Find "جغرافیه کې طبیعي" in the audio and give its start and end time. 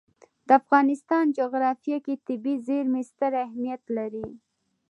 1.37-2.55